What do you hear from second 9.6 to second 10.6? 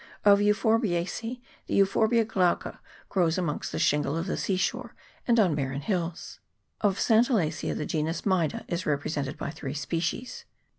species.